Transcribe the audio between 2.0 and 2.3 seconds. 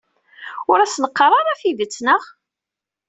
naɣ?